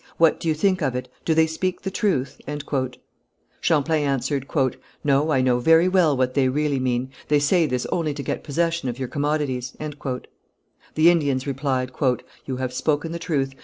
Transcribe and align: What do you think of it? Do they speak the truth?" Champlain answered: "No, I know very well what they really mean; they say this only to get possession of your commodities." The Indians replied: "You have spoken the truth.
What 0.17 0.39
do 0.39 0.47
you 0.47 0.55
think 0.55 0.81
of 0.81 0.95
it? 0.95 1.09
Do 1.25 1.35
they 1.35 1.45
speak 1.45 1.83
the 1.83 1.91
truth?" 1.91 2.41
Champlain 3.59 4.03
answered: 4.03 4.47
"No, 5.03 5.29
I 5.31 5.41
know 5.41 5.59
very 5.59 5.87
well 5.87 6.17
what 6.17 6.33
they 6.33 6.49
really 6.49 6.79
mean; 6.79 7.11
they 7.27 7.37
say 7.37 7.67
this 7.67 7.85
only 7.91 8.11
to 8.15 8.23
get 8.23 8.43
possession 8.43 8.89
of 8.89 8.97
your 8.97 9.07
commodities." 9.07 9.77
The 9.79 11.09
Indians 11.11 11.45
replied: 11.45 11.91
"You 12.47 12.57
have 12.57 12.73
spoken 12.73 13.11
the 13.11 13.19
truth. 13.19 13.53